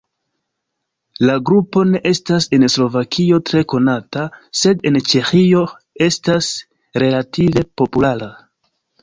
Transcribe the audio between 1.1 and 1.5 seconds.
La